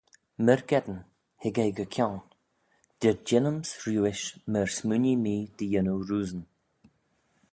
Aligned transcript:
Myrgeddin, 0.45 0.99
hig 1.41 1.55
eh 1.63 1.71
gy-kione, 1.77 2.21
dy 2.99 3.09
jeanyms 3.27 3.69
riuish, 3.83 4.25
myr 4.51 4.67
smooinee 4.77 5.21
mee 5.23 5.49
dy 5.57 5.65
yannoo 5.73 5.99
roosyn. 6.07 6.43